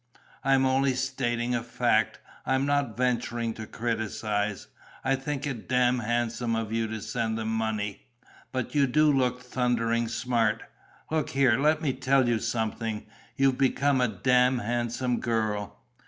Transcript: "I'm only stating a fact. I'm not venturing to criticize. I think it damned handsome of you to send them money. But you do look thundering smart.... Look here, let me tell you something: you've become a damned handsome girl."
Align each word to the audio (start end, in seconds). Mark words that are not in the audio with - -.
"I'm 0.43 0.65
only 0.65 0.95
stating 0.95 1.53
a 1.53 1.61
fact. 1.61 2.17
I'm 2.43 2.65
not 2.65 2.97
venturing 2.97 3.53
to 3.53 3.67
criticize. 3.67 4.65
I 5.03 5.15
think 5.15 5.45
it 5.45 5.69
damned 5.69 6.01
handsome 6.01 6.55
of 6.55 6.71
you 6.71 6.87
to 6.87 6.99
send 7.01 7.37
them 7.37 7.49
money. 7.55 8.07
But 8.51 8.73
you 8.73 8.87
do 8.87 9.11
look 9.13 9.43
thundering 9.43 10.07
smart.... 10.07 10.63
Look 11.11 11.29
here, 11.29 11.59
let 11.59 11.83
me 11.83 11.93
tell 11.93 12.27
you 12.27 12.39
something: 12.39 13.05
you've 13.37 13.59
become 13.59 14.01
a 14.01 14.07
damned 14.07 14.61
handsome 14.61 15.19
girl." 15.19 15.77